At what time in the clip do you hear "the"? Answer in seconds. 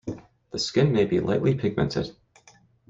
0.49-0.57